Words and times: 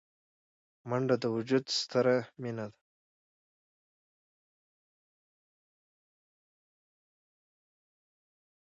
منډه 0.89 1.15
د 1.23 1.25
وجود 1.37 1.65
سره 1.91 2.13
مینه 2.41 2.65
ده 2.71 2.77